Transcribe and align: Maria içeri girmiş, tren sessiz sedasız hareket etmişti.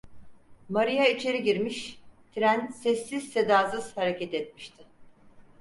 Maria 0.69 1.05
içeri 1.07 1.43
girmiş, 1.43 2.01
tren 2.35 2.67
sessiz 2.67 3.33
sedasız 3.33 3.97
hareket 3.97 4.33
etmişti. 4.33 4.83